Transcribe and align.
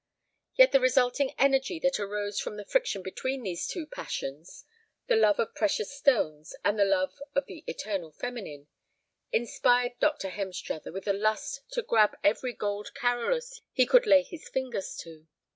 Yet 0.55 0.71
the 0.71 0.79
resulting 0.79 1.29
energy 1.37 1.77
that 1.81 1.99
arose 1.99 2.39
from 2.39 2.57
the 2.57 2.65
friction 2.65 3.03
between 3.03 3.43
these 3.43 3.67
two 3.67 3.85
passions, 3.85 4.65
the 5.05 5.15
love 5.15 5.37
of 5.37 5.53
precious 5.53 5.91
stones 5.93 6.55
and 6.65 6.79
the 6.79 6.85
love 6.85 7.21
of 7.35 7.45
the 7.45 7.63
eternal 7.67 8.11
feminine, 8.11 8.67
inspired 9.31 9.91
Dr. 9.99 10.29
Hemstruther 10.29 10.91
with 10.91 11.07
a 11.07 11.13
lust 11.13 11.61
to 11.73 11.83
grab 11.83 12.17
every 12.23 12.53
gold 12.53 12.95
Carolus 12.95 13.61
he 13.73 13.85
could 13.85 14.07
lay 14.07 14.23
his 14.23 14.49
fingers 14.49 14.95
to. 15.03 15.27